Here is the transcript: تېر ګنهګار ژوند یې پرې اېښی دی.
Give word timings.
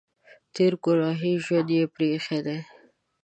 تېر 0.53 0.73
ګنهګار 0.83 1.37
ژوند 1.43 1.69
یې 1.75 1.83
پرې 1.93 2.07
اېښی 2.13 2.39
دی. 2.45 2.57